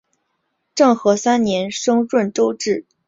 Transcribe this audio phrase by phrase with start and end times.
[0.73, 2.87] 政和三年升润州置。